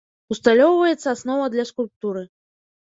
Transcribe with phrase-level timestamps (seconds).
[0.35, 2.29] Усталёўваецца аснова для скульптуры.